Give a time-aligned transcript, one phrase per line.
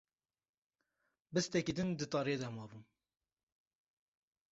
[1.33, 2.83] Bistekî din di tariyê de mabûm